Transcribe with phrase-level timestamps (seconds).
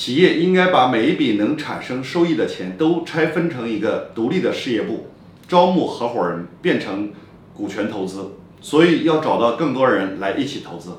[0.00, 5.08] 企业应该把每一笔能产生收益的钱都拆分成一个独立的事业部
[5.46, 7.12] 招募合伙人变成
[7.52, 8.30] 股权投资
[8.62, 10.92] 所以要找到更多人来一起投资。